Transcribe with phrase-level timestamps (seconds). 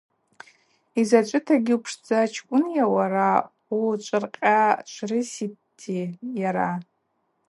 [0.99, 3.29] Йзачӏвытагьи упшдзачкӏвынйа уара,
[3.79, 6.01] учвыркъьа-чврыситӏи
[6.41, 6.71] йара.